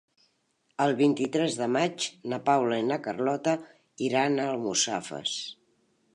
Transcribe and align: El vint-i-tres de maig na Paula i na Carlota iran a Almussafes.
El 0.85 0.93
vint-i-tres 1.01 1.57
de 1.59 1.67
maig 1.73 2.07
na 2.33 2.39
Paula 2.49 2.81
i 2.85 2.87
na 2.89 2.99
Carlota 3.09 3.55
iran 4.09 4.39
a 4.47 4.51
Almussafes. 4.57 5.39